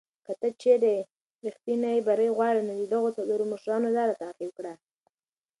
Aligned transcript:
که 0.25 0.33
چېرې 0.61 0.95
ته 1.05 1.07
ریښتینی 1.43 1.97
بری 2.07 2.29
غواړې، 2.37 2.61
نو 2.67 2.73
د 2.79 2.83
دغو 2.93 3.09
څلورو 3.17 3.45
مشرانو 3.53 3.93
لاره 3.97 4.19
تعقیب 4.21 4.51
کړه. 4.57 4.73